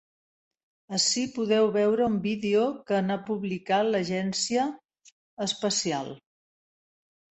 Ací 0.97 1.25
podeu 1.33 1.67
veure 1.75 2.07
un 2.13 2.15
vídeo 2.23 2.63
que 2.89 3.01
n’ha 3.09 3.19
publicat 3.27 3.87
l’agència 3.93 4.65
espacial. 5.49 6.11